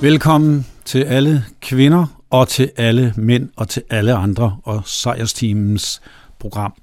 Velkommen 0.00 0.66
til 0.84 0.98
alle 0.98 1.44
kvinder 1.60 2.22
og 2.30 2.48
til 2.48 2.70
alle 2.76 3.14
mænd 3.16 3.48
og 3.56 3.68
til 3.68 3.82
alle 3.90 4.14
andre 4.14 4.56
og 4.64 4.82
sejrsteamens 4.84 6.00
program. 6.38 6.74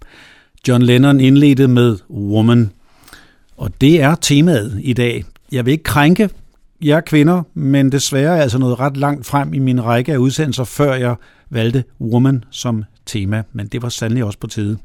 John 0.67 0.83
Lennon 0.83 1.19
indledte 1.19 1.67
med 1.67 1.97
Woman, 2.09 2.71
og 3.57 3.81
det 3.81 4.01
er 4.01 4.15
temaet 4.15 4.79
i 4.83 4.93
dag. 4.93 5.23
Jeg 5.51 5.65
vil 5.65 5.71
ikke 5.71 5.83
krænke 5.83 6.29
jer 6.81 7.01
kvinder, 7.01 7.43
men 7.53 7.91
desværre 7.91 8.37
er 8.37 8.41
altså 8.41 8.57
noget 8.57 8.79
ret 8.79 8.97
langt 8.97 9.25
frem 9.25 9.53
i 9.53 9.59
min 9.59 9.83
række 9.83 10.13
af 10.13 10.17
udsendelser, 10.17 10.63
før 10.63 10.93
jeg 10.93 11.15
valgte 11.49 11.83
Woman 12.01 12.43
som 12.51 12.83
tema, 13.05 13.43
men 13.51 13.67
det 13.67 13.81
var 13.81 13.89
sandelig 13.89 14.23
også 14.23 14.39
på 14.39 14.47
tide. 14.47 14.77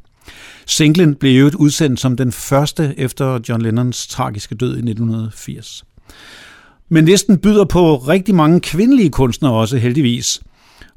Singlen 0.66 1.15
blev 1.15 1.41
jo 1.41 1.50
udsendt 1.59 2.00
som 2.00 2.16
den 2.16 2.33
første 2.33 2.95
efter 2.97 3.41
John 3.49 3.62
Lennons 3.62 4.06
tragiske 4.06 4.55
død 4.55 4.71
i 4.77 4.91
1980. 4.91 5.84
Men 6.91 7.04
listen 7.04 7.38
byder 7.38 7.65
på 7.65 7.97
rigtig 7.97 8.34
mange 8.34 8.60
kvindelige 8.60 9.10
kunstnere 9.10 9.53
også 9.53 9.76
heldigvis. 9.76 10.41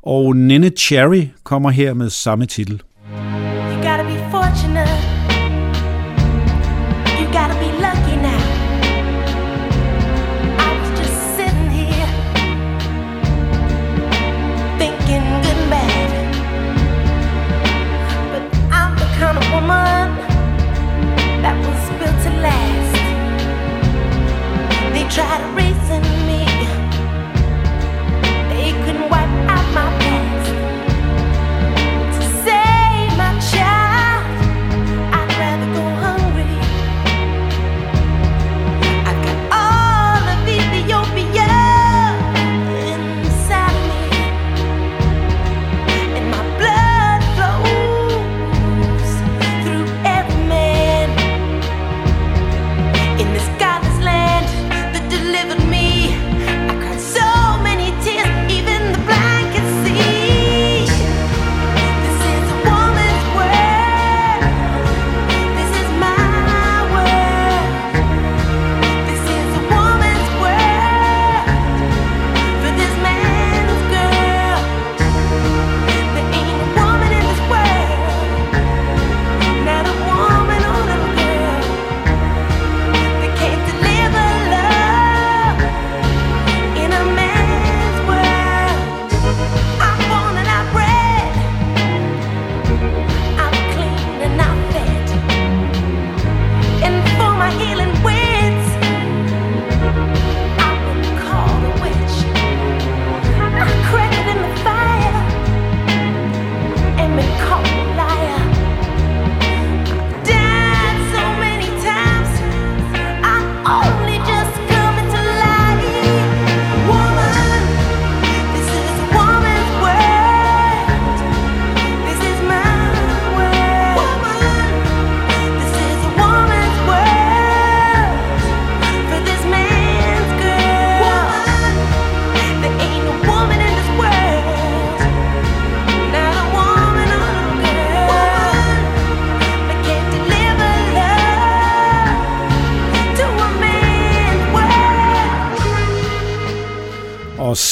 Og 0.03 0.35
Nene 0.35 0.69
Cherry 0.69 1.27
kommer 1.43 1.69
her 1.69 1.93
med 1.93 2.09
samme 2.09 2.45
titel. 2.45 2.81
You 3.11 3.75
gotta 3.75 4.03
be 4.03 4.31
fortunate. 4.31 5.00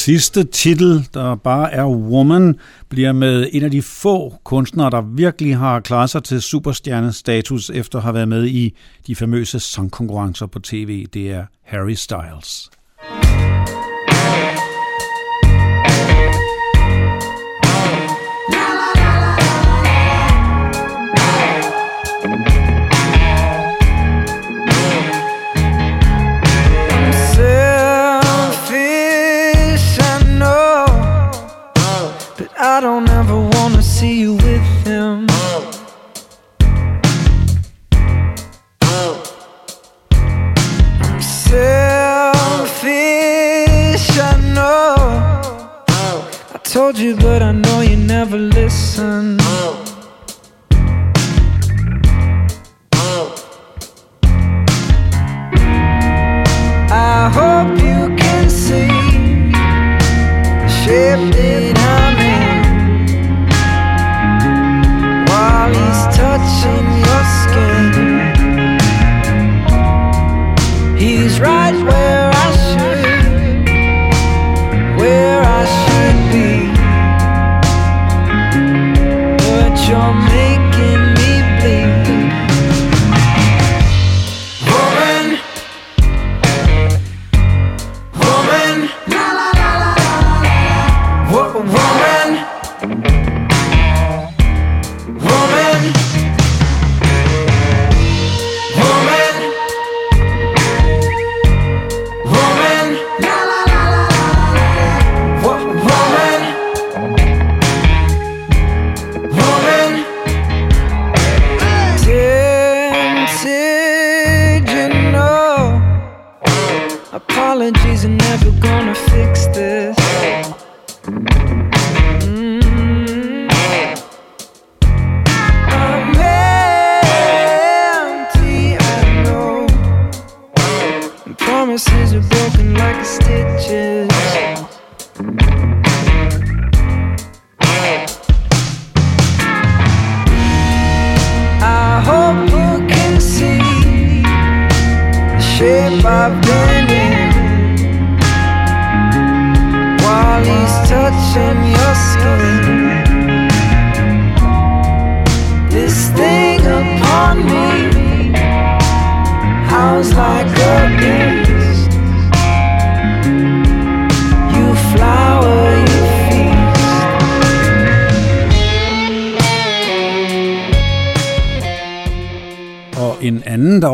sidste 0.09 0.43
titel, 0.43 1.07
der 1.13 1.35
bare 1.35 1.73
er 1.73 1.85
Woman, 1.85 2.55
bliver 2.89 3.11
med 3.11 3.49
en 3.51 3.63
af 3.63 3.71
de 3.71 3.81
få 3.81 4.33
kunstnere, 4.43 4.89
der 4.89 5.01
virkelig 5.01 5.57
har 5.57 5.79
klaret 5.79 6.09
sig 6.09 6.23
til 6.23 6.41
superstjernestatus 6.41 7.69
efter 7.69 7.97
at 7.97 8.03
have 8.03 8.13
været 8.13 8.27
med 8.27 8.45
i 8.47 8.75
de 9.07 9.15
famøse 9.15 9.59
sangkonkurrencer 9.59 10.45
på 10.45 10.59
tv. 10.59 11.05
Det 11.13 11.31
er 11.31 11.45
Harry 11.63 11.93
Styles. 11.93 12.69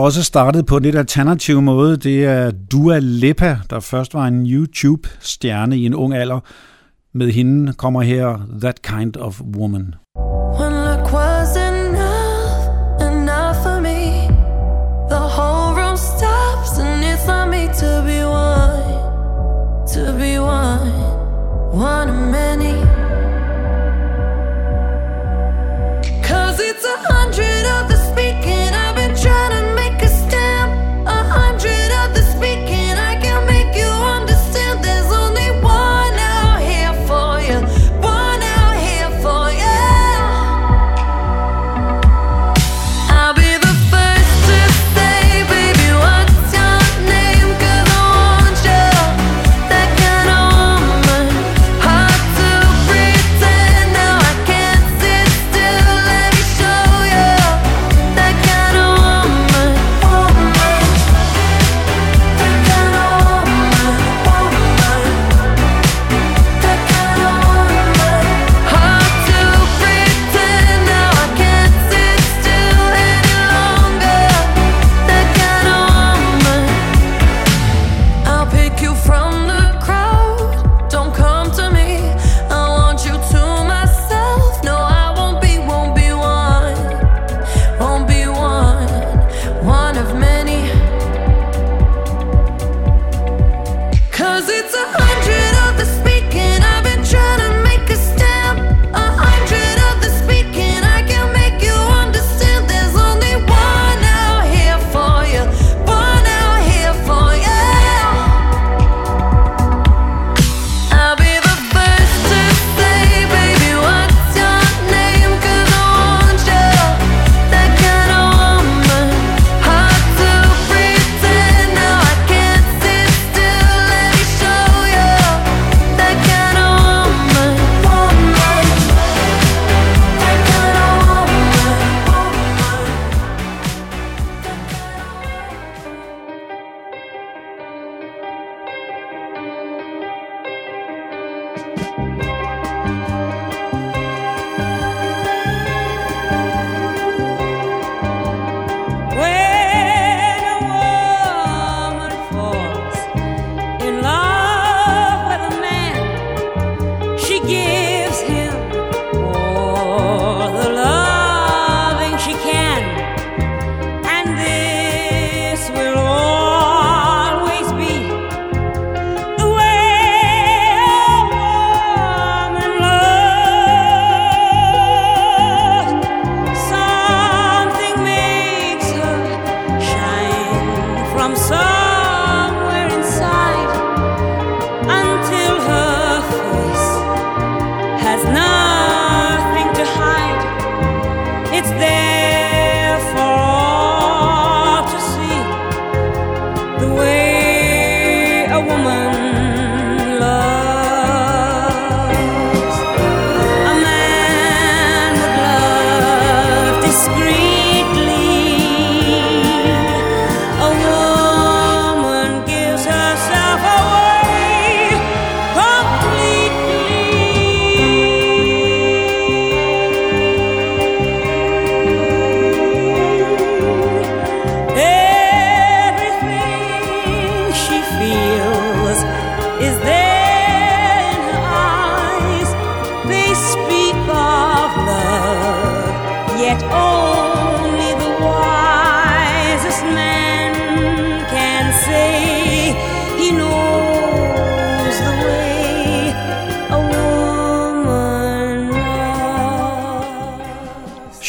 også 0.05 0.23
startet 0.23 0.65
på 0.65 0.77
en 0.77 0.83
lidt 0.83 0.95
alternativ 0.95 1.61
måde. 1.61 1.97
Det 1.97 2.25
er 2.25 2.51
Dua 2.51 2.99
Lipa, 2.99 3.57
der 3.69 3.79
først 3.79 4.13
var 4.13 4.27
en 4.27 4.47
YouTube-stjerne 4.47 5.77
i 5.77 5.85
en 5.85 5.93
ung 5.93 6.13
alder. 6.13 6.39
Med 7.13 7.31
hende 7.31 7.73
kommer 7.73 8.01
her 8.01 8.47
That 8.61 8.81
Kind 8.81 9.17
of 9.17 9.41
Woman. 9.41 9.95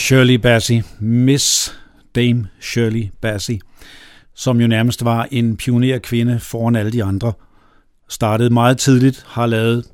Shirley 0.07 0.35
Bassey, 0.35 0.83
Miss 1.01 1.75
Dame 2.15 2.47
Shirley 2.61 3.11
Bassey, 3.21 3.61
som 4.35 4.61
jo 4.61 4.67
nærmest 4.67 5.05
var 5.05 5.29
en 5.31 5.57
pionerkvinde 5.57 6.41
foran 6.41 6.77
alle 6.77 6.93
de 6.93 7.05
andre. 7.05 7.33
Startede 8.09 8.51
meget 8.51 8.79
tidligt, 8.79 9.25
har 9.29 9.47
lavet 9.47 9.85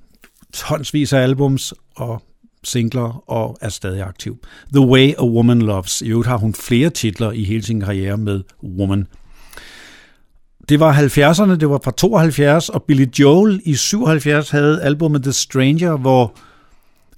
tonsvis 0.53 1.13
af 1.13 1.21
albums 1.21 1.75
og 1.97 2.23
singler 2.65 3.31
og 3.31 3.59
er 3.61 3.69
stadig 3.69 4.03
aktiv. 4.03 4.39
The 4.75 4.87
Way 4.87 5.15
a 5.19 5.25
Woman 5.25 5.63
Loves. 5.63 6.01
I 6.01 6.09
øvrigt 6.09 6.29
har 6.29 6.39
hun 6.39 6.55
flere 6.55 6.91
titler 6.91 7.33
i 7.33 7.45
hele 7.45 7.63
sin 7.63 7.81
karriere 7.81 8.17
med 8.17 8.41
Woman. 8.65 9.07
Det 10.69 10.81
var 10.81 10.93
70'erne, 10.93 11.57
det 11.57 11.71
var 11.71 11.81
fra 11.85 11.93
72, 11.97 12.69
og 12.69 12.83
Billy 12.83 13.07
Joel 13.19 13.61
i 13.65 13.75
77 13.75 14.51
havde 14.51 14.83
albumet 14.83 15.23
The 15.23 15.33
Stranger, 15.33 15.97
hvor 15.97 16.37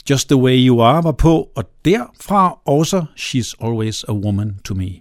Just 0.06 0.28
the 0.28 0.37
Way 0.37 0.56
You 0.56 0.80
Are 0.80 1.02
var 1.02 1.12
på, 1.12 1.49
og 1.56 1.64
derfra 1.84 2.58
også 2.66 3.04
She's 3.16 3.54
Always 3.61 4.04
a 4.08 4.12
Woman 4.12 4.56
to 4.64 4.75
Me. 4.75 5.00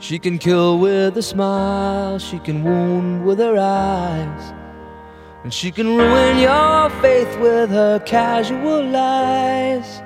She 0.00 0.18
can 0.18 0.38
kill 0.38 0.78
with 0.78 1.16
a 1.16 1.22
smile, 1.22 2.18
she 2.18 2.38
can 2.44 2.64
wound 2.64 3.24
with 3.24 3.38
her 3.38 3.56
eyes, 3.56 4.54
and 5.44 5.52
she 5.52 5.70
can 5.70 5.86
ruin 5.86 6.38
your 6.38 6.90
faith 7.02 7.38
with 7.40 7.70
her 7.70 7.98
casual 7.98 8.82
lies. 8.82 10.02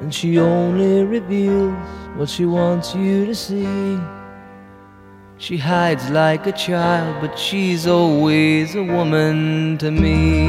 And 0.00 0.12
she 0.12 0.40
only 0.40 1.04
reveals 1.04 1.74
what 2.16 2.28
she 2.28 2.44
wants 2.44 2.92
you 2.94 3.24
to 3.26 3.34
see. 3.34 4.17
She 5.40 5.56
hides 5.56 6.10
like 6.10 6.48
a 6.48 6.52
child, 6.52 7.20
but 7.20 7.38
she's 7.38 7.86
always 7.86 8.74
a 8.74 8.82
woman 8.82 9.78
to 9.78 9.88
me. 9.92 10.48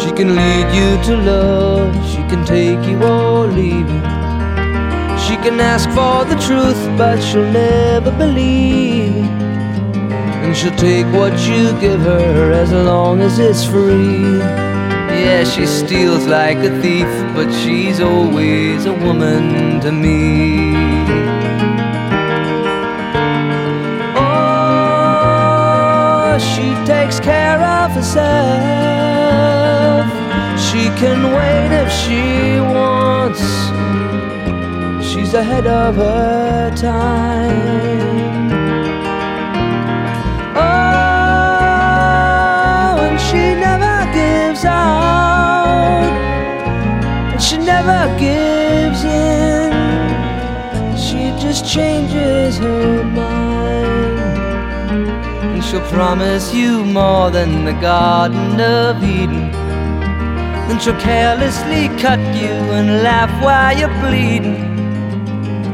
She 0.00 0.10
can 0.12 0.34
lead 0.34 0.74
you 0.74 1.02
to 1.04 1.14
love, 1.14 1.94
she 2.10 2.22
can 2.30 2.42
take 2.46 2.82
you 2.88 3.02
or 3.02 3.48
leave 3.48 3.86
you. 3.86 4.02
She 5.26 5.36
can 5.44 5.60
ask 5.60 5.90
for 5.90 6.24
the 6.24 6.40
truth, 6.40 6.82
but 6.96 7.20
she'll 7.20 7.52
never 7.52 8.10
believe. 8.10 9.14
And 10.42 10.56
she'll 10.56 10.74
take 10.76 11.04
what 11.12 11.38
you 11.46 11.78
give 11.80 12.00
her 12.00 12.50
as 12.50 12.72
long 12.72 13.20
as 13.20 13.38
it's 13.38 13.66
free. 13.66 14.38
Yeah, 15.20 15.44
she 15.44 15.66
steals 15.66 16.26
like 16.26 16.56
a 16.56 16.80
thief, 16.80 17.12
but 17.34 17.52
she's 17.52 18.00
always 18.00 18.86
a 18.86 18.92
woman 18.94 19.80
to 19.82 19.92
me. 19.92 21.03
Takes 26.84 27.18
care 27.20 27.60
of 27.60 27.90
herself. 27.92 28.24
She 30.66 30.90
can 31.00 31.32
wait 31.32 31.70
if 31.82 31.90
she 31.90 32.60
wants. 32.60 33.42
She's 35.08 35.32
ahead 35.34 35.66
of 35.66 35.96
her 35.96 36.70
time. 36.76 38.04
Oh, 40.56 40.62
and 43.06 43.18
she 43.20 43.54
never 43.54 44.04
gives 44.12 44.64
out, 44.64 46.10
and 47.32 47.40
she 47.42 47.56
never 47.58 48.08
gives 48.18 49.04
in. 49.04 49.72
She 50.96 51.32
just 51.40 51.64
changes 51.66 52.58
her 52.58 53.04
mind, 53.04 53.53
she'll 55.74 55.90
promise 55.90 56.54
you 56.54 56.84
more 56.84 57.32
than 57.32 57.64
the 57.64 57.72
Garden 57.72 58.60
of 58.60 59.02
Eden. 59.02 59.50
Then 60.68 60.78
she'll 60.78 61.00
carelessly 61.00 61.88
cut 62.00 62.20
you 62.20 62.54
and 62.78 63.02
laugh 63.02 63.32
while 63.42 63.76
you're 63.76 63.88
bleeding. 64.00 64.62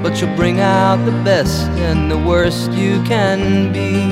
But 0.03 0.17
she'll 0.17 0.35
bring 0.37 0.59
out 0.59 1.05
the 1.05 1.13
best 1.23 1.69
and 1.89 2.11
the 2.11 2.17
worst 2.17 2.73
you 2.73 3.03
can 3.03 3.75
be. 3.75 4.09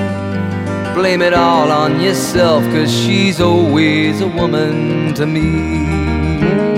Blame 0.95 1.23
it 1.23 1.33
all 1.33 1.73
on 1.73 2.03
yourself, 2.03 2.63
cause 2.65 2.93
she's 2.93 3.41
always 3.41 4.21
a 4.21 4.29
woman 4.29 5.15
to 5.15 5.25
me. 5.25 6.78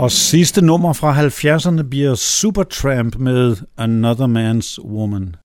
Og 0.00 0.10
sidste 0.10 0.60
nummer 0.64 0.92
fra 0.92 1.10
70'erne 1.20 1.82
bliver 1.90 2.14
Supertramp 2.14 3.16
med 3.16 3.56
Another 3.78 4.26
Man's 4.26 4.84
Woman. 4.84 5.36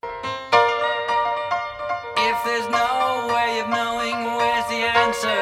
If 2.29 2.37
there's 2.47 2.69
no 2.83 2.91
way 3.35 3.51
of 3.63 3.67
knowing 3.77 4.17
where's 4.39 4.67
the 4.73 4.83
answer, 5.05 5.39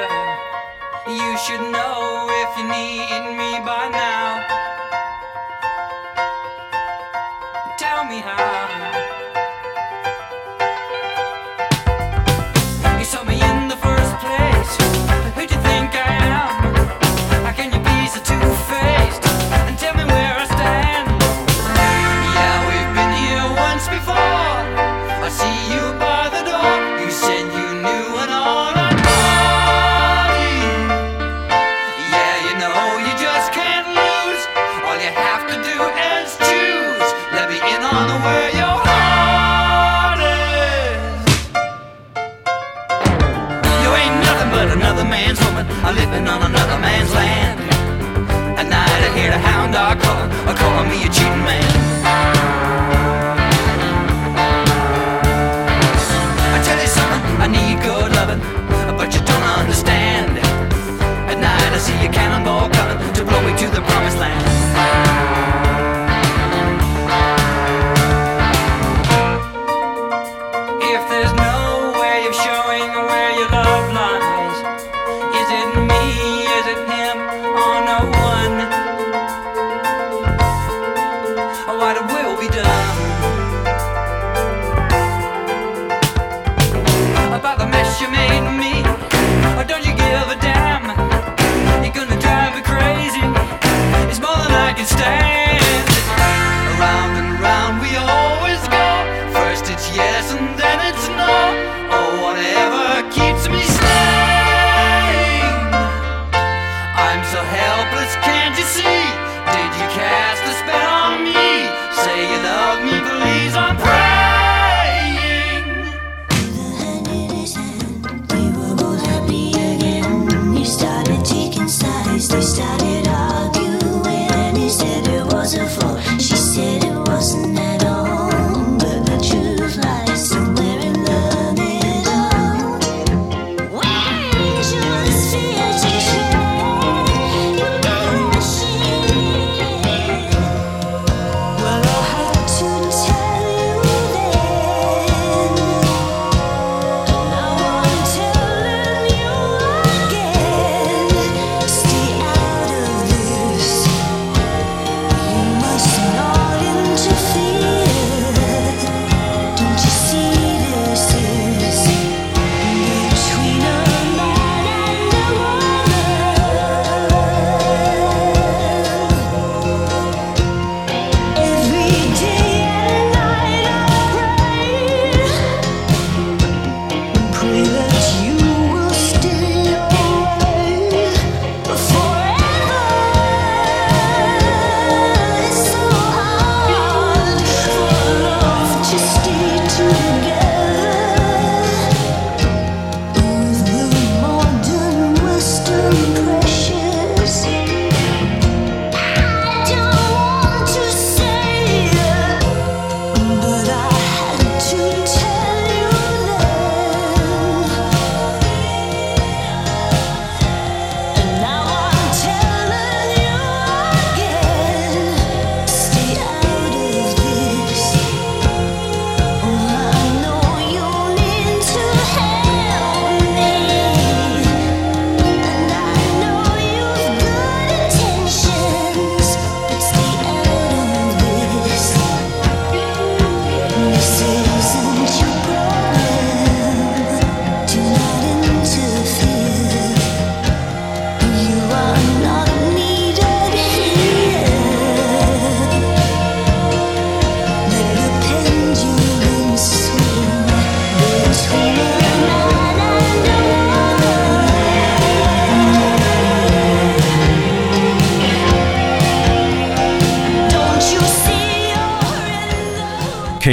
you 1.20 1.32
should 1.44 1.66
know 1.78 1.98
if 2.44 2.50
you 2.58 2.66
need 2.78 3.24
me 3.42 3.52
by 3.70 3.86
now. 4.04 4.33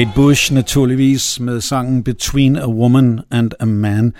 Kate 0.00 0.12
Bush 0.14 0.54
naturligvis 0.54 1.40
med 1.40 1.60
sangen 1.60 2.04
Between 2.04 2.56
a 2.56 2.66
Woman 2.66 3.20
and 3.30 3.50
a 3.60 3.64
Man. 3.64 4.12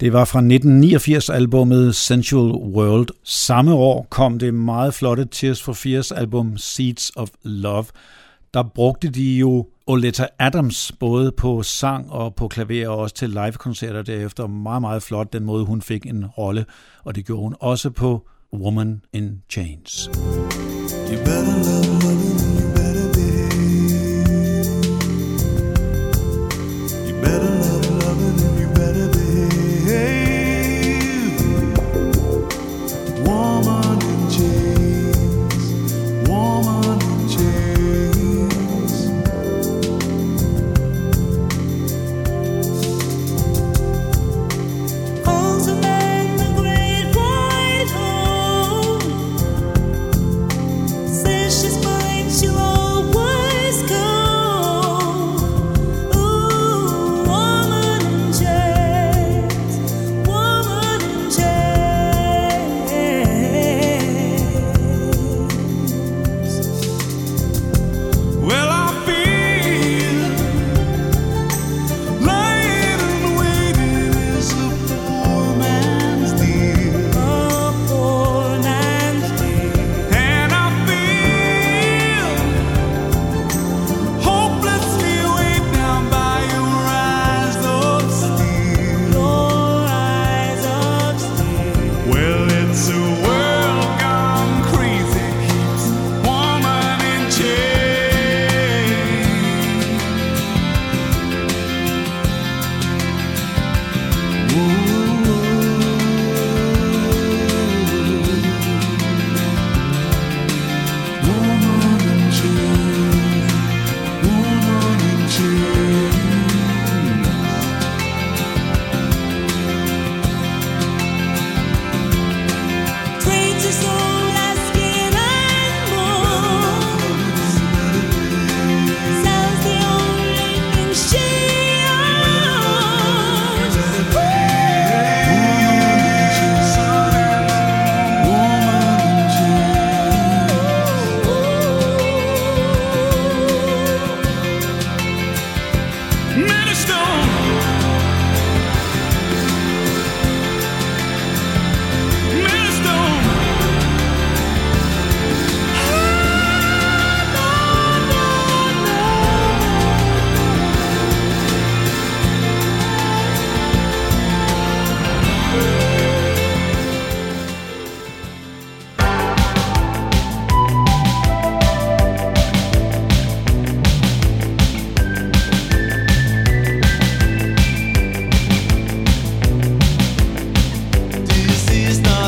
Det 0.00 0.12
var 0.12 0.24
fra 0.24 0.40
1989-albummet 0.40 1.96
Sensual 1.96 2.52
World. 2.52 3.08
Samme 3.24 3.74
år 3.74 4.06
kom 4.10 4.38
det 4.38 4.54
meget 4.54 4.94
flotte 4.94 5.24
Tears 5.24 5.62
for 5.62 5.72
Fears 5.72 6.12
album 6.12 6.56
Seeds 6.56 7.12
of 7.16 7.28
Love. 7.42 7.84
Der 8.54 8.62
brugte 8.74 9.08
de 9.08 9.36
jo 9.36 9.66
Oletta 9.86 10.26
Adams 10.38 10.92
både 11.00 11.32
på 11.32 11.62
sang 11.62 12.12
og 12.12 12.34
på 12.34 12.48
klaver 12.48 12.88
og 12.88 12.98
også 12.98 13.14
til 13.14 13.28
livekoncerter 13.28 14.02
derefter. 14.02 14.46
Meget, 14.46 14.80
meget 14.80 15.02
flot 15.02 15.32
den 15.32 15.44
måde, 15.44 15.64
hun 15.64 15.82
fik 15.82 16.06
en 16.06 16.26
rolle, 16.26 16.64
og 17.04 17.14
det 17.14 17.26
gjorde 17.26 17.42
hun 17.42 17.54
også 17.60 17.90
på 17.90 18.26
Woman 18.54 19.00
in 19.12 19.42
Chains. 19.50 20.10
You 21.12 21.18
better 21.18 21.56
love, 21.64 22.02
love, 22.02 22.38
love. 22.38 22.45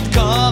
not 0.01 0.13
come. 0.13 0.48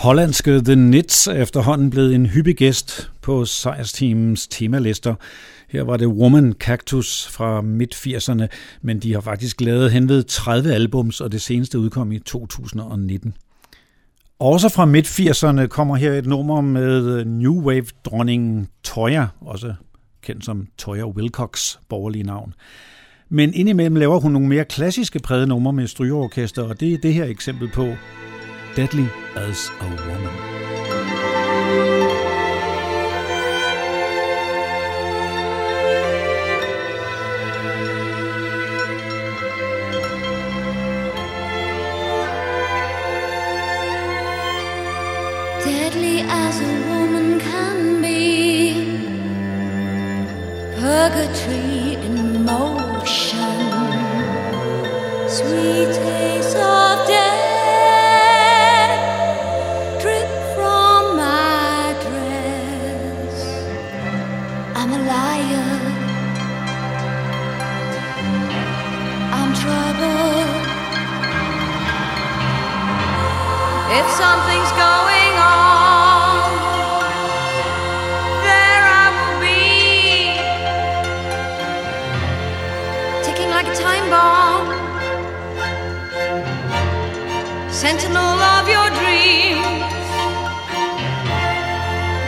Hollandske 0.00 0.60
The 0.60 0.76
Nits 0.76 1.26
er 1.26 1.32
efterhånden 1.32 1.90
blevet 1.90 2.14
en 2.14 2.26
hyppig 2.26 2.56
gæst 2.56 3.10
på 3.22 3.44
sejrsteamens 3.44 4.48
temalister. 4.48 5.14
Her 5.68 5.82
var 5.82 5.96
det 5.96 6.06
Woman 6.06 6.52
Cactus 6.52 7.28
fra 7.30 7.60
midt-80'erne, 7.60 8.46
men 8.82 8.98
de 8.98 9.14
har 9.14 9.20
faktisk 9.20 9.60
lavet 9.60 9.92
henved 9.92 10.22
30 10.22 10.74
albums, 10.74 11.20
og 11.20 11.32
det 11.32 11.40
seneste 11.40 11.78
udkom 11.78 12.12
i 12.12 12.18
2019. 12.18 13.34
Også 14.38 14.68
fra 14.68 14.84
midt-80'erne 14.84 15.66
kommer 15.66 15.96
her 15.96 16.12
et 16.12 16.26
nummer 16.26 16.60
med 16.60 17.06
øh, 17.06 17.26
New 17.26 17.62
Wave-dronningen 17.62 18.68
Toya, 18.84 19.26
også 19.40 19.74
kendt 20.22 20.44
som 20.44 20.66
Toya 20.78 21.06
Wilcox, 21.06 21.76
borgerlige 21.88 22.24
navn. 22.24 22.54
Men 23.28 23.54
indimellem 23.54 23.96
laver 23.96 24.20
hun 24.20 24.32
nogle 24.32 24.48
mere 24.48 24.64
klassiske 24.64 25.18
prægede 25.18 25.46
numre 25.46 25.72
med 25.72 25.86
strygeorkester, 25.86 26.62
og 26.62 26.80
det 26.80 26.92
er 26.92 26.98
det 26.98 27.14
her 27.14 27.24
eksempel 27.24 27.70
på 27.70 27.94
Deadly 28.76 29.08
as 29.34 29.68
a 29.80 29.88
Woman. 29.88 30.36
Deadly 45.64 46.20
as 46.22 46.60
a 46.60 46.74
woman 46.88 47.40
can 47.40 48.00
be, 48.00 49.18
purgatory 50.76 51.94
in 52.06 52.44
motion, 52.44 53.58
sweet 55.28 56.09
like 83.62 83.76
a 83.76 83.82
time 83.82 84.08
bomb, 84.08 84.68
sentinel 87.70 88.38
of 88.56 88.66
your 88.74 88.88
dreams, 89.00 90.06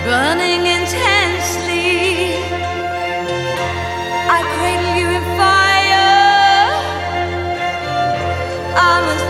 burning 0.04 0.66
intensely. 0.76 2.36
I 4.36 4.38
cradle 4.54 4.94
you 5.00 5.08
in 5.18 5.24
fire. 5.40 6.72
I'm 8.76 9.04
a 9.14 9.21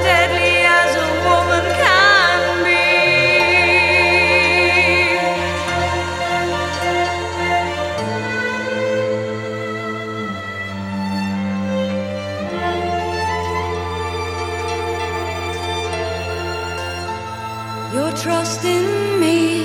trust 18.52 18.64
in 18.64 19.20
me 19.20 19.62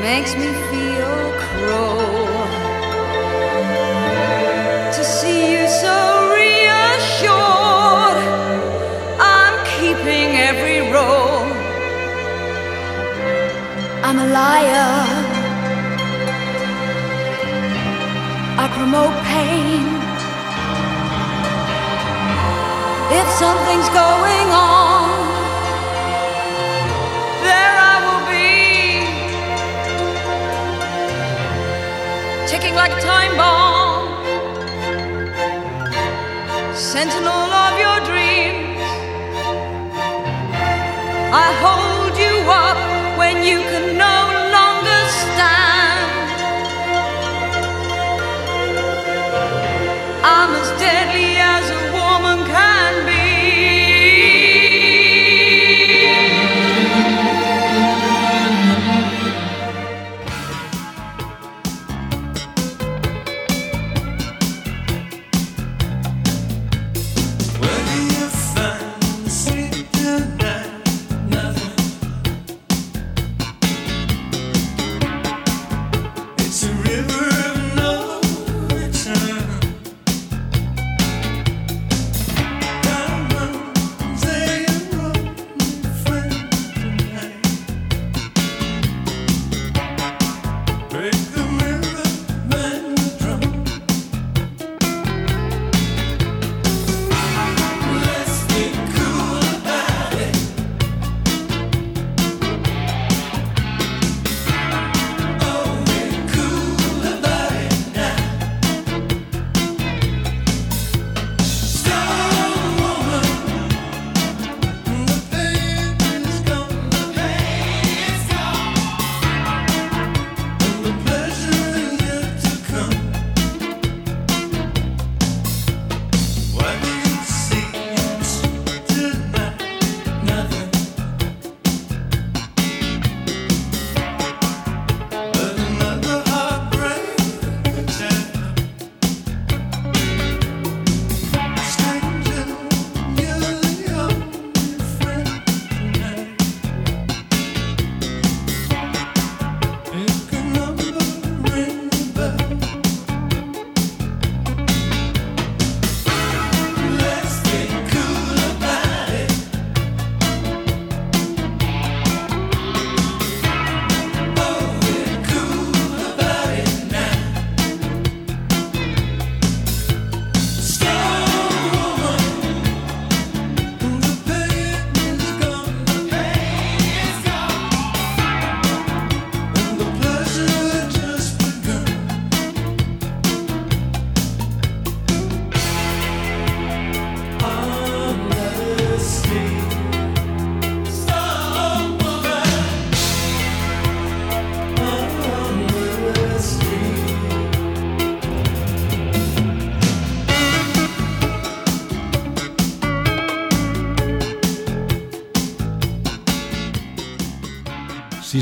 makes 0.00 0.34
me 0.36 0.48
feel 0.70 1.14
crow 1.44 1.98
to 4.96 5.02
see 5.04 5.52
you 5.52 5.68
so 5.68 5.96
reassured. 6.38 8.18
I'm 9.20 9.54
keeping 9.76 10.28
every 10.50 10.80
roll. 10.92 11.44
I'm 14.06 14.18
a 14.18 14.28
liar. 14.38 14.92
I 18.62 18.66
promote 18.78 19.14
pain. 19.34 19.84
If 23.20 23.26
something's 23.42 23.88
going 23.90 24.48
on, 24.52 24.79
ticking 32.70 32.76
like 32.76 32.92
a 32.92 33.00
time 33.00 33.36
bomb, 33.36 34.24
sentinel 36.74 37.50
of 37.66 37.78
your 37.78 37.98
dreams. 38.06 38.80
I 41.32 41.48
hold 41.64 42.16
you 42.18 42.36
up 42.50 43.18
when 43.18 43.44
you 43.44 43.58
can 43.58 43.96
no 43.96 44.16
longer 44.56 45.00
stand. 45.22 46.10
I'm 50.24 50.50
as 50.54 50.70
deadly 50.80 51.39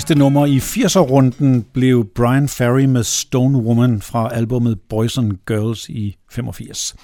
Næste 0.08 0.18
nummer 0.18 0.46
i 0.46 0.58
80'er-runden 0.58 1.64
blev 1.72 2.06
Brian 2.14 2.48
Ferry 2.48 2.84
med 2.84 3.04
Stone 3.04 3.58
Woman 3.58 4.02
fra 4.02 4.34
albumet 4.34 4.78
Boys 4.88 5.18
and 5.18 5.32
Girls 5.46 5.88
i 5.88 6.16
85. 6.30 6.94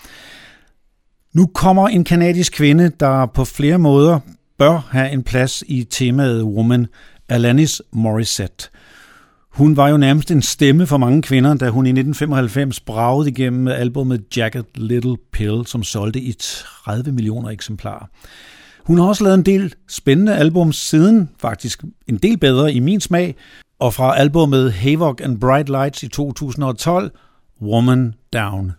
Nu 1.34 1.46
kommer 1.46 1.88
en 1.88 2.04
kanadisk 2.04 2.52
kvinde, 2.52 2.92
der 3.00 3.26
på 3.26 3.44
flere 3.44 3.78
måder 3.78 4.20
bør 4.58 4.88
have 4.90 5.10
en 5.10 5.22
plads 5.22 5.64
i 5.66 5.84
temaet 5.84 6.42
Woman, 6.42 6.86
Alanis 7.28 7.82
Morissette. 7.92 8.68
Hun 9.50 9.76
var 9.76 9.88
jo 9.88 9.96
nærmest 9.96 10.30
en 10.30 10.42
stemme 10.42 10.86
for 10.86 10.96
mange 10.96 11.22
kvinder, 11.22 11.54
da 11.54 11.68
hun 11.68 11.86
i 11.86 11.90
1995 11.90 12.80
bragede 12.80 13.30
igennem 13.30 13.62
med 13.62 13.72
albumet 13.72 14.36
Jacket 14.36 14.66
Little 14.74 15.16
Pill, 15.32 15.66
som 15.66 15.82
solgte 15.82 16.20
i 16.20 16.32
30 16.32 17.12
millioner 17.12 17.50
eksemplarer. 17.50 18.06
Hun 18.84 18.98
har 18.98 19.04
også 19.04 19.24
lavet 19.24 19.38
en 19.38 19.44
del 19.44 19.74
spændende 19.88 20.36
album 20.36 20.72
siden, 20.72 21.30
faktisk 21.38 21.84
en 22.06 22.16
del 22.16 22.38
bedre 22.38 22.72
i 22.72 22.80
min 22.80 23.00
smag, 23.00 23.36
og 23.78 23.94
fra 23.94 24.18
albumet 24.18 24.72
Havoc 24.72 25.20
and 25.20 25.40
Bright 25.40 25.68
Lights 25.68 26.02
i 26.02 26.08
2012, 26.08 27.10
Woman 27.62 28.14
Down. 28.32 28.72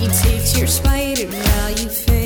He 0.00 0.08
takes 0.08 0.56
your 0.56 0.66
spider 0.66 1.26
while 1.26 1.70
you 1.72 1.90
fail. 1.90 2.19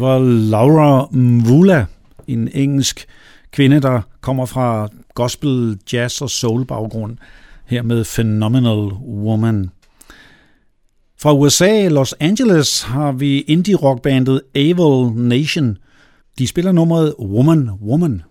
Var 0.00 0.18
Laura 0.18 1.08
Mvula, 1.10 1.86
en 2.26 2.48
engelsk 2.54 3.06
kvinde, 3.52 3.80
der 3.80 4.00
kommer 4.20 4.46
fra 4.46 4.88
gospel, 5.14 5.78
jazz 5.92 6.22
og 6.22 6.30
soul 6.30 6.64
baggrund, 6.64 7.16
her 7.66 7.82
med 7.82 8.04
Phenomenal 8.04 8.92
Woman. 9.02 9.70
Fra 11.20 11.34
USA, 11.34 11.88
Los 11.88 12.12
Angeles, 12.20 12.82
har 12.82 13.12
vi 13.12 13.40
indie-rockbandet 13.40 14.40
Avil 14.54 15.12
Nation. 15.16 15.78
De 16.38 16.46
spiller 16.46 16.72
nummeret 16.72 17.14
Woman, 17.18 17.70
Woman. 17.70 18.22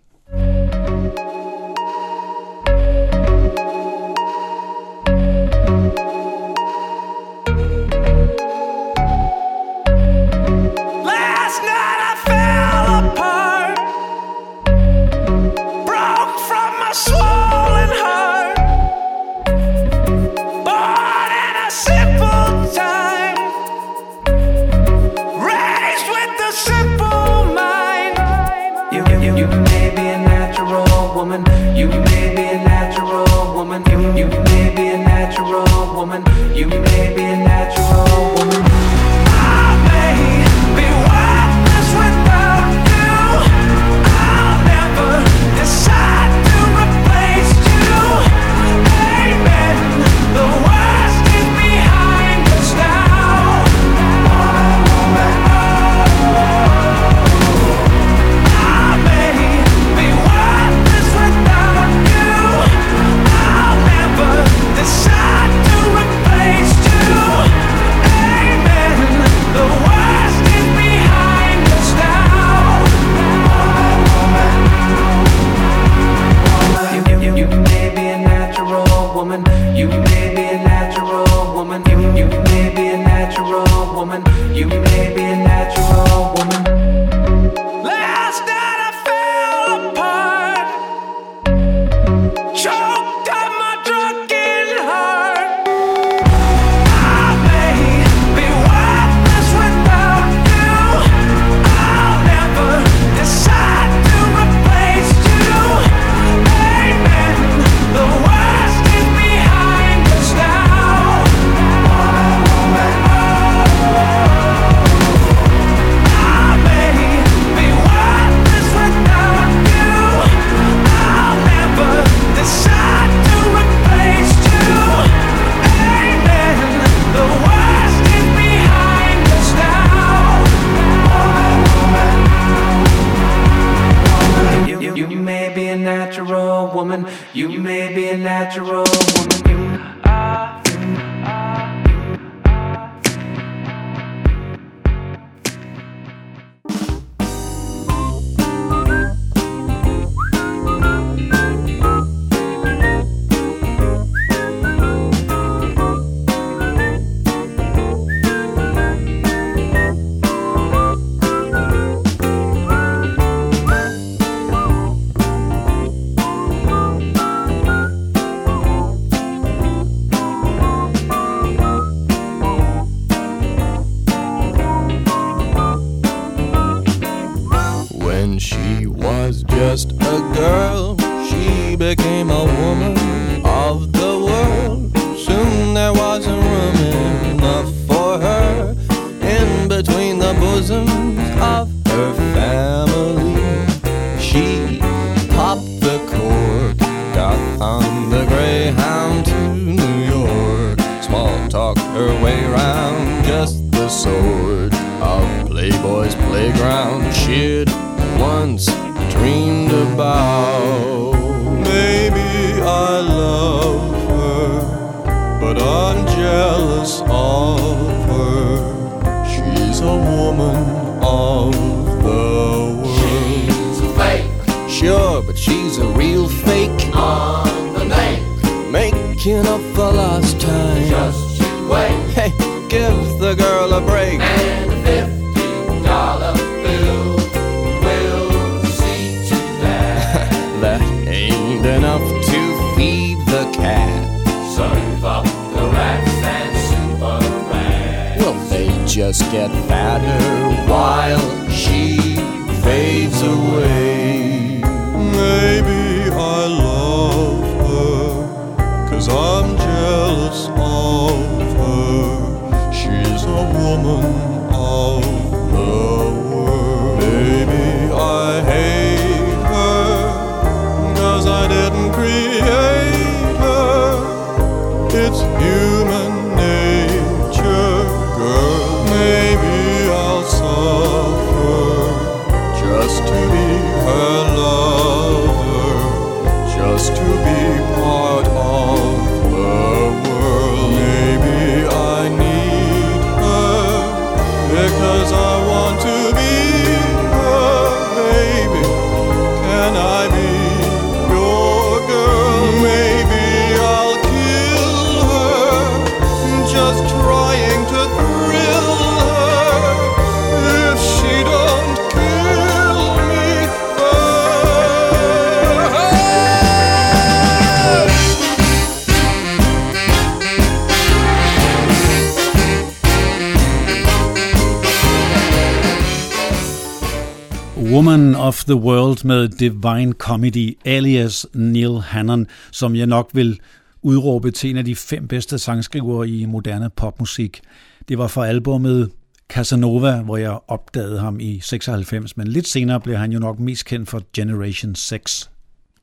The 328.49 328.57
World 328.57 329.05
med 329.05 329.29
Divine 329.29 329.91
Comedy 329.91 330.57
alias 330.65 331.27
Neil 331.33 331.81
Hannon, 331.81 332.27
som 332.51 332.75
jeg 332.75 332.87
nok 332.87 333.09
vil 333.13 333.39
udråbe 333.81 334.31
til 334.31 334.49
en 334.49 334.57
af 334.57 334.65
de 334.65 334.75
fem 334.75 335.07
bedste 335.07 335.39
sangskrivere 335.39 336.09
i 336.09 336.25
moderne 336.25 336.69
popmusik. 336.69 337.41
Det 337.89 337.97
var 337.97 338.07
fra 338.07 338.27
albummet 338.27 338.91
Casanova, 339.29 340.01
hvor 340.01 340.17
jeg 340.17 340.39
opdagede 340.47 340.99
ham 340.99 341.19
i 341.19 341.39
96, 341.39 342.17
men 342.17 342.27
lidt 342.27 342.47
senere 342.47 342.79
blev 342.79 342.95
han 342.95 343.11
jo 343.11 343.19
nok 343.19 343.39
mest 343.39 343.65
kendt 343.65 343.89
for 343.89 344.01
Generation 344.13 344.75
6. 344.75 345.29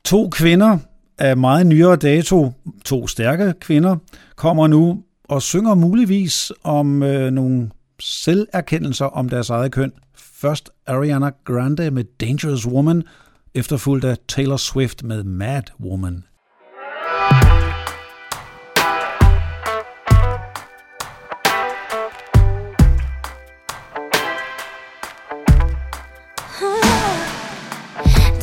To 0.04 0.28
kvinder 0.28 0.78
af 1.18 1.36
meget 1.36 1.66
nyere 1.66 1.96
dato, 1.96 2.52
to 2.84 3.06
stærke 3.06 3.54
kvinder, 3.60 3.96
kommer 4.36 4.66
nu 4.66 5.02
og 5.24 5.42
synger 5.42 5.74
muligvis 5.74 6.52
om 6.64 7.02
øh, 7.02 7.30
nogle 7.30 7.70
selverkendelser 8.00 9.04
om 9.04 9.28
deres 9.28 9.50
eget 9.50 9.72
køn. 9.72 9.92
Først 10.46 10.70
Ariana 10.86 11.30
Grande 11.44 11.90
med 11.90 12.04
Dangerous 12.04 12.66
Woman, 12.66 13.02
efterfulgt 13.54 14.04
af 14.04 14.16
Taylor 14.28 14.56
Swift 14.56 15.02
med 15.02 15.24
Mad 15.24 15.62
Woman. 15.80 16.24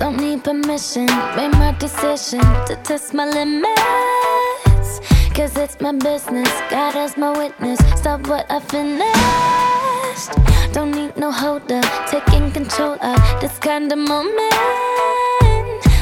Don't 0.01 0.17
need 0.17 0.43
permission, 0.43 1.07
made 1.35 1.53
my 1.63 1.71
decision 1.79 2.43
to 2.67 2.75
test 2.83 3.13
my 3.13 3.25
limits. 3.39 4.89
Cause 5.35 5.53
it's 5.63 5.77
my 5.81 5.93
business, 6.09 6.51
God 6.69 6.95
as 6.95 7.17
my 7.17 7.31
witness. 7.41 7.79
Stop 8.01 8.27
what 8.27 8.45
I 8.49 8.59
finished. 10.13 10.73
Don't 10.73 10.91
need 10.91 11.15
no 11.17 11.31
holder, 11.31 11.81
taking 12.07 12.51
control 12.51 12.97
of 13.01 13.41
this 13.41 13.57
kind 13.59 13.91
of 13.91 13.97
moment. 13.97 14.53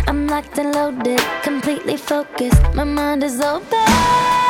I'm 0.07 0.27
locked 0.27 0.57
and 0.57 0.73
loaded, 0.73 1.21
completely 1.43 1.97
focused. 1.97 2.61
My 2.73 2.83
mind 2.83 3.23
is 3.23 3.39
open. 3.39 4.40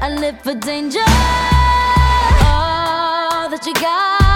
I 0.00 0.10
live 0.10 0.40
for 0.42 0.54
danger. 0.54 1.00
All 2.46 3.48
that 3.50 3.66
you 3.66 3.74
got, 3.74 4.27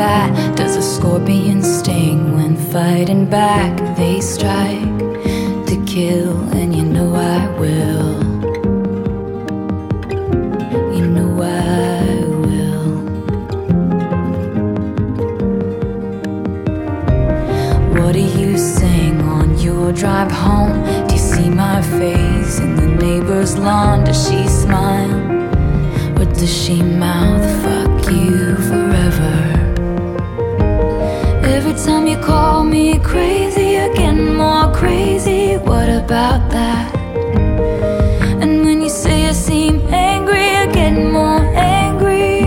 that? 0.00 0.56
Does 0.56 0.76
a 0.76 0.82
scorpion 0.82 1.62
sting 1.62 2.34
when 2.36 2.56
fighting 2.56 3.26
back? 3.28 3.72
They 3.98 4.20
strike 4.22 4.98
to 5.68 5.76
kill, 5.94 6.32
and 6.58 6.74
you 6.74 6.84
know 6.96 7.10
I 7.14 7.40
will. 7.60 8.08
You 10.96 11.06
know 11.16 11.32
I 11.42 12.14
will. 12.44 12.88
What 17.98 18.12
do 18.14 18.24
you 18.40 18.56
sing 18.56 19.20
on 19.36 19.58
your 19.58 19.92
drive 19.92 20.32
home? 20.32 20.76
Do 21.08 21.12
you 21.16 21.24
see 21.32 21.50
my 21.50 21.82
face 21.98 22.58
in 22.64 22.70
the 22.80 22.88
neighbor's 23.04 23.58
lawn? 23.58 24.04
Does 24.04 24.20
she 24.26 24.48
smile? 24.48 25.14
Or 26.18 26.24
does 26.24 26.54
she 26.62 26.76
mouth 26.82 27.19
about 36.10 36.50
that? 36.50 36.92
And 38.42 38.64
when 38.64 38.82
you 38.82 38.88
say 38.88 39.28
I 39.28 39.32
seem 39.32 39.76
angry, 39.94 40.48
I 40.62 40.66
get 40.66 40.90
more 40.90 41.44
angry. 41.54 42.42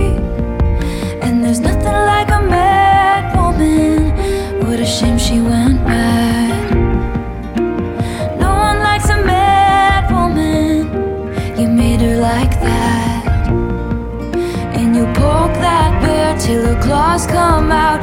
And 1.24 1.42
there's 1.42 1.62
nothing 1.62 2.00
like 2.14 2.30
a 2.40 2.42
mad 2.42 3.24
woman. 3.38 4.12
What 4.66 4.82
a 4.82 4.86
shame 4.86 5.18
she 5.18 5.40
went 5.40 5.80
mad. 5.88 6.76
No 8.38 8.52
one 8.68 8.80
likes 8.80 9.08
a 9.10 9.24
mad 9.24 10.12
woman. 10.12 10.76
You 11.58 11.70
made 11.70 12.02
her 12.02 12.18
like 12.20 12.60
that. 12.68 13.48
And 14.78 14.94
you 14.94 15.06
poke 15.22 15.56
that 15.68 16.02
bear 16.02 16.38
till 16.38 16.66
her 16.66 16.82
claws 16.84 17.26
come 17.26 17.72
out. 17.72 18.03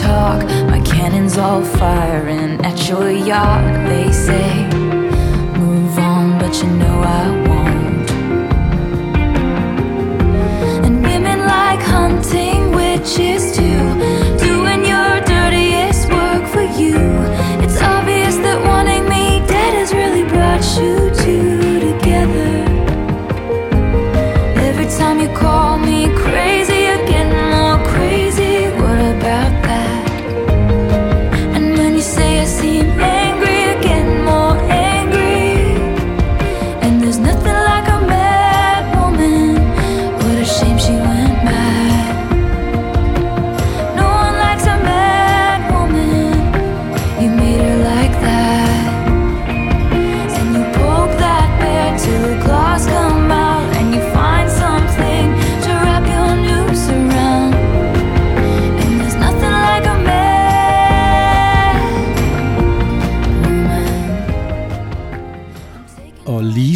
Talk. 0.00 0.42
My 0.68 0.80
cannons 0.80 1.36
all 1.38 1.62
firing 1.62 2.60
at 2.64 2.88
your 2.88 3.10
yacht. 3.10 3.64
They 3.88 4.10
say, 4.12 4.59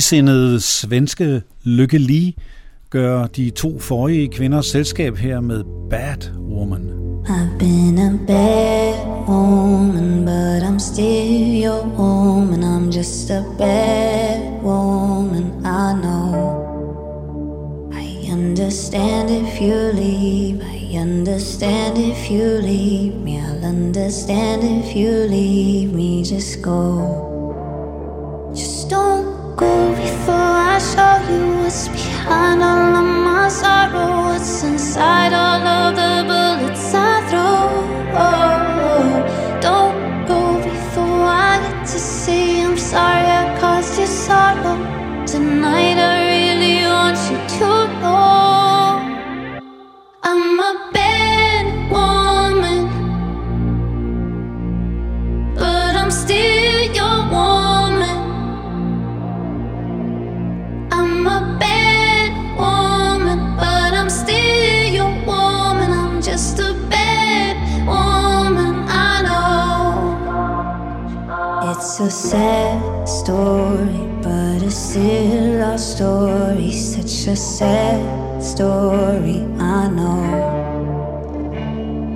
ligesindede 0.04 0.60
svenske 0.60 1.42
Lykke 1.62 1.98
Lee 1.98 2.32
gør 2.90 3.26
de 3.26 3.50
to 3.50 3.78
forrige 3.78 4.28
kvinders 4.28 4.66
selskab 4.66 5.16
her 5.16 5.40
med 5.40 5.64
Bad 5.90 6.30
Woman. 6.38 6.90
I've 7.26 7.58
been 7.58 7.98
a 7.98 8.18
bad 8.26 9.28
woman, 9.28 10.24
but 10.24 10.62
I'm 10.62 10.78
still 10.78 11.64
your 11.64 11.84
woman. 11.98 12.62
I'm 12.62 12.90
just 12.92 13.30
a 13.30 13.44
bad 13.58 14.62
woman, 14.62 15.44
I 15.64 15.94
know. 16.02 16.60
I 17.92 18.32
understand 18.32 19.30
if 19.30 19.60
you 19.60 19.76
leave, 20.02 20.60
I 20.60 20.98
understand 20.98 21.98
if 21.98 22.30
you 22.30 22.44
leave 22.62 23.14
me. 23.24 23.38
I'll 23.38 23.64
understand 23.64 24.62
if 24.64 24.96
you 24.96 25.10
leave 25.36 25.92
me, 25.94 26.22
just 26.22 26.62
go. 26.62 26.82
Just 28.54 28.90
don't 28.90 29.43
go 29.56 29.94
before 29.94 30.34
I 30.74 30.78
show 30.78 31.16
you 31.30 31.62
what's 31.62 31.88
behind 31.88 32.62
all 32.62 32.96
of 33.00 33.04
my 33.04 33.48
sorrow, 33.48 34.26
what's 34.26 34.62
inside 34.64 35.32
all 35.32 35.62
of 35.62 35.94
the 36.00 36.12
bullets 36.28 36.94
I 36.94 36.98
throw. 37.28 37.68
Don't 39.60 40.26
go 40.26 40.40
before 40.62 41.24
I 41.26 41.60
get 41.62 41.86
to 41.86 41.98
say 41.98 42.62
I'm 42.64 42.76
sorry 42.76 43.26
I 43.26 43.58
caused 43.60 43.98
you 43.98 44.06
sorrow. 44.06 44.76
Tonight 45.26 45.98
I 45.98 46.14
really 46.32 46.84
want 46.86 47.18
you 47.30 47.38
to 47.58 47.68
know 48.00 49.00
I'm 50.22 50.60
a 50.60 50.90
bad 50.92 51.13
a 72.04 72.10
sad 72.10 73.08
story, 73.08 74.04
but 74.20 74.62
it's 74.62 74.76
still 74.76 75.62
our 75.62 75.78
story. 75.78 76.70
Such 76.70 77.28
a 77.32 77.36
sad 77.36 78.42
story, 78.42 79.40
I 79.58 79.88
know. 79.88 80.24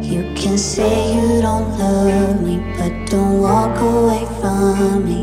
You 0.03 0.23
can 0.35 0.59
say 0.59 1.15
you 1.15 1.41
don't 1.41 1.71
love 1.79 2.43
me, 2.43 2.59
but 2.77 2.93
don't 3.11 3.41
walk 3.41 3.81
away 3.81 4.27
from 4.41 5.07
me. 5.09 5.23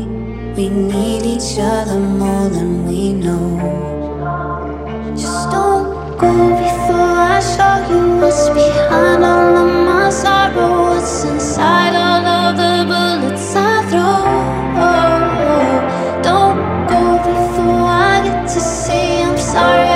We 0.56 0.68
need 0.68 1.22
each 1.34 1.58
other 1.60 2.00
more 2.00 2.48
than 2.48 2.88
we 2.88 3.12
know. 3.12 3.46
Just 5.14 5.48
don't 5.52 6.18
go 6.18 6.32
before 6.64 7.14
I 7.34 7.38
show 7.54 7.76
you 7.88 8.16
what's 8.20 8.48
behind 8.48 9.22
all 9.22 9.56
of 9.62 9.70
my 9.86 10.10
sorrow, 10.10 10.90
what's 10.90 11.22
inside 11.22 11.94
all 11.94 12.26
of 12.34 12.56
the 12.56 12.74
bullets 12.90 13.35
sorry 19.56 19.95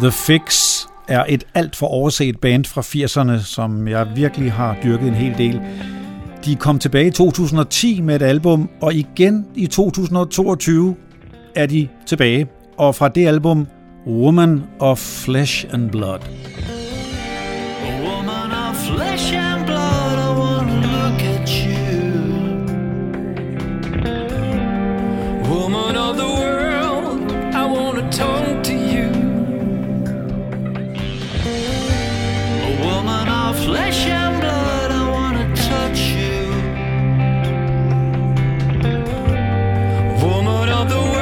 The 0.00 0.12
Fix 0.12 0.76
er 1.08 1.24
et 1.28 1.44
alt 1.54 1.76
for 1.76 1.86
overset 1.86 2.38
band 2.38 2.64
fra 2.64 2.80
80'erne, 2.80 3.44
som 3.44 3.88
jeg 3.88 4.06
virkelig 4.16 4.52
har 4.52 4.76
dyrket 4.82 5.08
en 5.08 5.14
hel 5.14 5.38
del. 5.38 5.60
De 6.44 6.56
kom 6.56 6.78
tilbage 6.78 7.06
i 7.06 7.10
2010 7.10 8.00
med 8.00 8.16
et 8.16 8.22
album, 8.22 8.68
og 8.80 8.94
igen 8.94 9.46
i 9.54 9.66
2022 9.66 10.96
er 11.54 11.66
de 11.66 11.88
tilbage. 12.06 12.46
Og 12.78 12.94
fra 12.94 13.08
det 13.08 13.26
album, 13.26 13.66
Woman 14.06 14.62
of 14.78 14.98
Flesh 14.98 15.66
and 15.70 15.90
Blood. 15.90 16.20
A 17.82 18.00
woman 18.00 18.50
of 18.70 18.76
flesh 18.76 19.36
and 19.36 19.45
of 40.78 40.88
the 40.90 41.15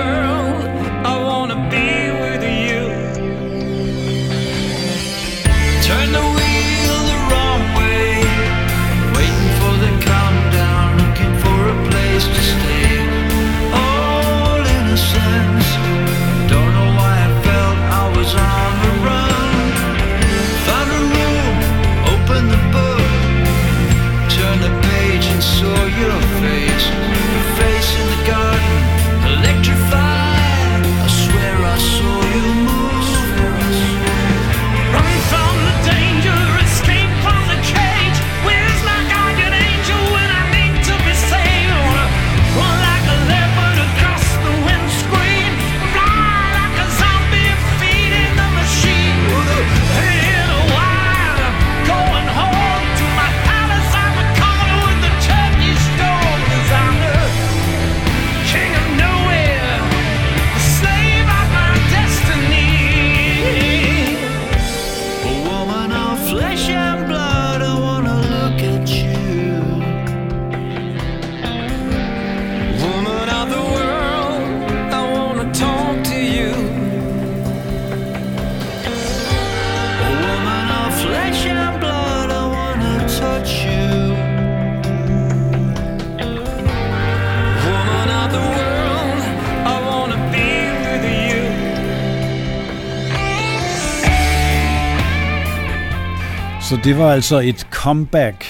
det 96.85 96.99
var 96.99 97.13
altså 97.13 97.41
et 97.41 97.67
comeback 97.71 98.45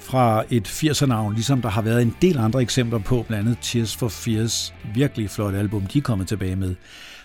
fra 0.00 0.44
et 0.50 0.68
80'er-navn, 0.68 1.34
ligesom 1.34 1.62
der 1.62 1.68
har 1.68 1.82
været 1.82 2.02
en 2.02 2.16
del 2.22 2.38
andre 2.38 2.62
eksempler 2.62 2.98
på, 2.98 3.24
blandt 3.28 3.48
andet 3.48 3.58
Tears 3.62 3.96
for 3.96 4.08
Fears, 4.08 4.74
virkelig 4.94 5.30
flot 5.30 5.54
album, 5.54 5.86
de 5.86 5.98
er 5.98 6.02
kommet 6.02 6.28
tilbage 6.28 6.56
med. 6.56 6.74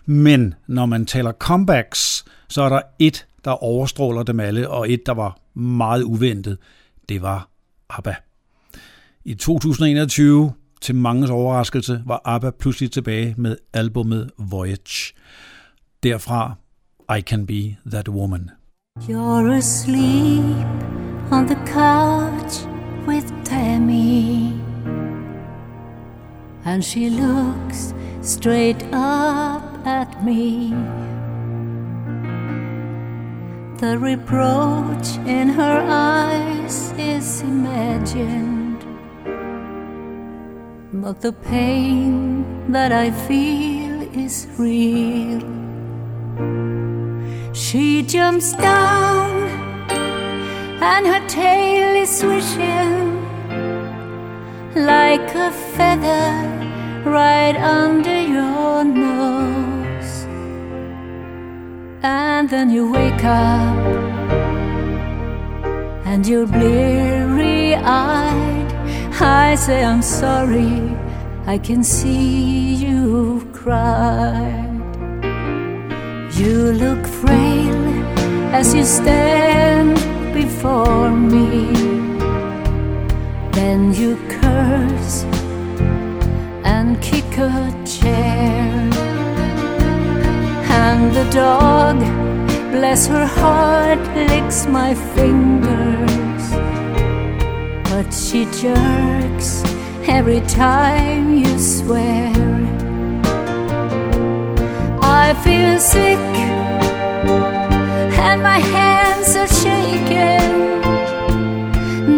Men 0.06 0.54
når 0.68 0.86
man 0.86 1.06
taler 1.06 1.32
comebacks, 1.32 2.26
så 2.50 2.62
er 2.62 2.70
der 2.70 2.82
et, 3.00 3.28
der 3.46 3.52
overstråler 3.52 4.24
dem 4.24 4.40
alle, 4.40 4.70
og 4.70 4.92
et, 4.92 5.06
der 5.06 5.14
var 5.14 5.40
meget 5.60 6.04
uventet. 6.04 6.58
Det 7.10 7.22
var 7.22 7.50
ABBA. 7.90 8.16
I 9.26 9.34
2021, 9.34 10.54
til 10.82 10.96
manges 10.96 11.30
overraskelse, 11.30 12.04
var 12.06 12.22
ABBA 12.26 12.52
pludselig 12.60 12.92
tilbage 12.92 13.36
med 13.38 13.58
albummet 13.74 14.32
Voyage. 14.38 15.14
Derfra 16.04 16.56
I 17.18 17.22
Can 17.22 17.46
Be 17.46 17.76
That 17.92 18.10
Woman. 18.10 18.50
You're 19.02 19.50
asleep 19.56 20.66
on 21.30 21.48
the 21.48 21.58
couch 21.66 22.64
with 23.06 23.28
Tammy, 23.44 24.54
and 26.64 26.82
she 26.82 27.10
looks 27.10 27.94
straight 28.22 28.82
up 28.94 29.86
at 29.86 30.24
me. 30.24 30.70
The 33.80 33.98
reproach 34.00 35.18
in 35.28 35.50
her 35.50 35.86
eyes 35.90 36.94
is 36.98 37.42
imagined, 37.42 38.86
but 40.94 41.20
the 41.20 41.34
pain 41.34 42.72
that 42.72 42.94
I 42.94 43.12
feel 43.12 44.04
is 44.18 44.48
real. 44.58 45.42
She 47.54 48.02
jumps 48.02 48.54
down 48.54 49.44
and 50.82 51.06
her 51.06 51.28
tail 51.28 51.96
is 52.02 52.10
swishing 52.10 53.22
like 54.76 55.36
a 55.36 55.52
feather 55.52 56.34
right 57.06 57.56
under 57.56 58.20
your 58.22 58.84
nose. 58.84 60.26
And 62.02 62.50
then 62.50 62.72
you 62.72 62.92
wake 62.92 63.24
up 63.24 63.78
and 66.08 66.26
you're 66.26 66.48
bleary 66.48 67.76
eyed. 67.76 68.74
I 69.22 69.54
say, 69.54 69.86
I'm 69.86 70.02
sorry, 70.02 70.98
I 71.46 71.60
can 71.60 71.84
see 71.84 72.74
you 72.74 73.48
cry. 73.54 74.73
You 76.36 76.72
look 76.72 77.06
frail 77.06 77.76
as 78.52 78.74
you 78.74 78.84
stand 78.86 79.94
before 80.34 81.12
me. 81.12 81.68
Then 83.52 83.94
you 83.94 84.16
curse 84.42 85.26
and 86.66 87.00
kick 87.04 87.38
a 87.38 87.72
chair. 87.86 88.90
And 90.82 91.14
the 91.14 91.30
dog, 91.32 92.00
bless 92.72 93.06
her 93.06 93.28
heart, 93.28 94.00
licks 94.16 94.66
my 94.66 94.96
fingers. 94.96 96.46
But 97.92 98.12
she 98.12 98.46
jerks 98.46 99.64
every 100.08 100.42
time 100.48 101.38
you 101.38 101.60
swear. 101.60 102.53
I 105.30 105.34
feel 105.46 105.80
sick 105.80 106.20
and 108.28 108.40
my 108.52 108.60
hands 108.76 109.30
are 109.42 109.52
shaking. 109.64 110.52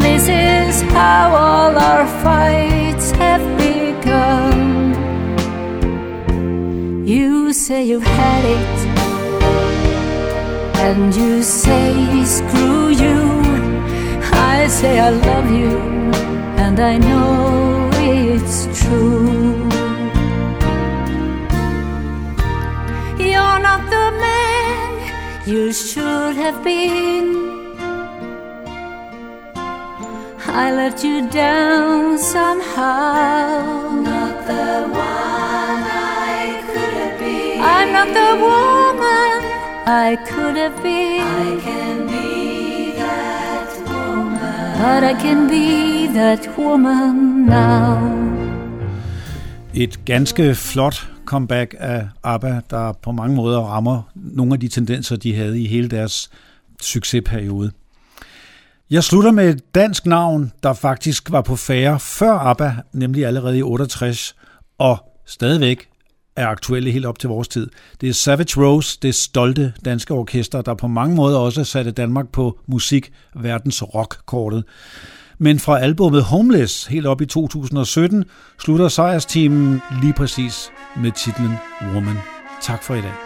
This 0.06 0.24
is 0.28 0.82
how 0.96 1.26
all 1.46 1.74
our 1.90 2.06
fights 2.24 3.12
have 3.22 3.46
begun. 3.66 4.58
You 7.06 7.54
say 7.54 7.80
you've 7.90 8.12
had 8.22 8.44
it, 8.60 8.78
and 10.88 11.16
you 11.16 11.44
say 11.44 11.94
screw 12.38 12.90
you. 13.04 13.20
I 14.56 14.68
say 14.68 14.94
I 15.00 15.12
love 15.30 15.50
you, 15.62 15.78
and 16.64 16.78
I 16.80 16.98
know 16.98 17.90
it's 17.94 18.58
true. 18.82 19.15
You 25.46 25.72
should 25.72 26.36
have 26.36 26.64
been. 26.64 27.46
I 30.48 30.72
let 30.72 31.04
you 31.04 31.30
down 31.30 32.18
somehow. 32.18 34.02
Not 34.02 34.48
the 34.48 34.88
one 34.90 35.84
I 36.34 36.62
could 36.66 36.94
have 37.02 37.20
been. 37.20 37.62
I'm 37.62 37.92
not 37.92 38.08
the 38.08 38.32
woman 38.48 39.38
I 39.86 40.18
could 40.28 40.56
have 40.56 40.82
been. 40.82 41.22
I 41.22 41.60
can 41.62 42.08
be 42.08 42.94
that 42.98 43.70
woman. 43.88 44.80
But 44.82 45.04
I 45.04 45.14
can 45.14 45.48
be 45.48 46.08
that 46.08 46.58
woman 46.58 47.46
now. 47.46 48.00
Et 49.74 50.06
ganske 50.06 50.56
flot 50.56 51.15
comeback 51.26 51.76
af 51.80 52.08
ABBA, 52.24 52.62
der 52.70 52.92
på 52.92 53.12
mange 53.12 53.36
måder 53.36 53.60
rammer 53.60 54.02
nogle 54.16 54.54
af 54.54 54.60
de 54.60 54.68
tendenser, 54.68 55.16
de 55.16 55.36
havde 55.36 55.62
i 55.62 55.68
hele 55.68 55.88
deres 55.88 56.30
succesperiode. 56.82 57.72
Jeg 58.90 59.04
slutter 59.04 59.32
med 59.32 59.50
et 59.50 59.76
dansk 59.76 60.06
navn, 60.06 60.52
der 60.64 60.74
faktisk 60.74 61.32
var 61.32 61.42
på 61.42 61.56
færre 61.56 62.00
før 62.00 62.32
ABBA, 62.32 62.76
nemlig 62.94 63.26
allerede 63.26 63.58
i 63.58 63.62
68, 63.62 64.36
og 64.78 64.98
stadigvæk 65.26 65.88
er 66.36 66.48
aktuelle 66.48 66.92
helt 66.92 67.06
op 67.06 67.20
til 67.20 67.30
vores 67.30 67.48
tid. 67.48 67.70
Det 68.02 68.10
er 68.10 68.14
Savage 68.14 68.66
Rose, 68.66 69.00
det 69.02 69.16
stolte 69.16 69.74
danske 69.86 70.14
orkester, 70.14 70.62
der 70.62 70.74
på 70.74 70.88
mange 70.88 71.16
måder 71.16 71.40
også 71.40 71.64
satte 71.64 71.92
Danmark 71.92 72.30
på 72.30 72.60
musik 72.68 73.14
verdens 73.36 73.84
rockkortet. 73.84 74.64
Men 75.38 75.60
fra 75.60 75.80
albummet 75.80 76.24
Homeless 76.24 76.86
helt 76.86 77.06
op 77.06 77.22
i 77.22 77.26
2017 77.26 78.26
slutter 78.60 78.88
sejrsteamen 78.88 79.82
lige 80.02 80.14
præcis 80.14 80.72
med 80.98 81.12
titlen 81.12 81.54
Woman. 81.94 82.18
Tak 82.62 82.84
for 82.84 82.96
i 82.96 83.02
dag. 83.02 83.25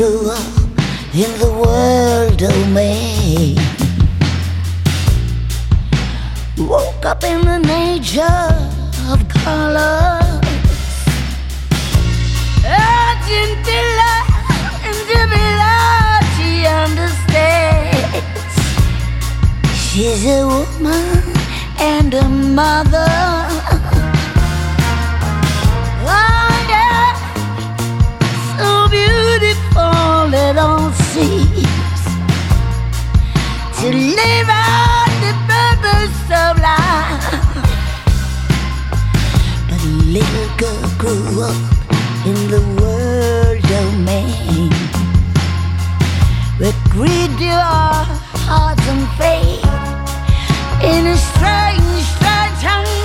Up 0.00 0.38
in 1.12 1.30
the 1.40 1.50
world 1.50 2.36
domain. 2.36 3.56
Woke 6.56 7.04
up 7.04 7.24
in 7.24 7.40
the 7.44 7.58
nature 7.58 8.22
of 9.10 9.28
color. 9.28 10.20
Urgent 12.64 13.66
to 13.66 13.78
love 13.98 14.30
and 14.86 14.98
she 16.36 16.64
understands. 16.64 18.22
She's 19.74 20.24
a 20.26 20.46
woman 20.46 21.24
and 21.80 22.14
a 22.14 22.28
mother. 22.28 23.47
Live 34.18 34.50
the 35.24 35.34
purpose 35.52 36.20
of 36.42 36.52
life. 36.70 37.26
But 39.68 39.82
little 40.16 40.50
girl 40.62 40.86
grew 41.02 41.42
up 41.50 41.62
in 42.30 42.38
the 42.54 42.62
world 42.78 43.60
domain 43.74 44.70
with 46.58 46.76
greed 46.90 47.30
our 47.50 48.04
hearts 48.48 48.86
and 48.94 49.06
faith 49.20 49.64
in 50.92 51.06
a 51.14 51.16
strange, 51.16 52.02
strange 52.14 52.97